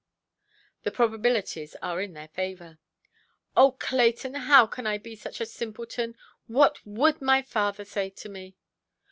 The 0.81 0.89
probabilities 0.89 1.75
are 1.83 2.01
in 2.01 2.13
their 2.13 2.29
favour. 2.29 2.79
"Oh, 3.55 3.73
Clayton, 3.73 4.33
how 4.33 4.65
can 4.65 4.87
I 4.87 4.97
be 4.97 5.15
such 5.15 5.39
a 5.39 5.45
simpleton? 5.45 6.17
What 6.47 6.79
would 6.87 7.21
my 7.21 7.43
father 7.43 7.85
say 7.85 8.09
to 8.09 8.27
me"? 8.27 8.55